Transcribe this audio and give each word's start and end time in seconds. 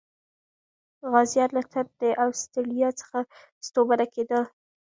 غازیان 1.11 1.49
له 1.57 1.63
تندې 1.71 2.11
او 2.21 2.29
ستړیا 2.41 2.89
څخه 3.01 3.17
ستومانه 3.65 4.05
کېدل. 4.13 4.43